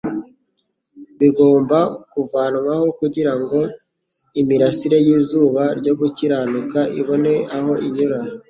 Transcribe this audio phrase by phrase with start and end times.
[1.19, 1.77] bigomba
[2.11, 3.59] kuvanwaho kugira ngo
[4.39, 8.17] imirasire y'izuba ryo gukiranuka ibone aho inyura.